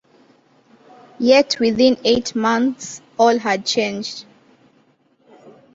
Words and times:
Yet 1.19 1.59
within 1.59 1.95
eight 2.03 2.33
months 2.33 3.03
all 3.19 3.37
had 3.37 3.67
changed. 3.67 4.25